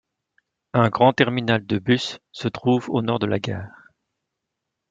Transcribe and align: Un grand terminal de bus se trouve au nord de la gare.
Un 0.73 0.89
grand 0.89 1.13
terminal 1.13 1.63
de 1.67 1.77
bus 1.77 2.17
se 2.31 2.47
trouve 2.47 2.89
au 2.89 3.03
nord 3.03 3.19
de 3.19 3.27
la 3.27 3.37
gare. 3.37 3.69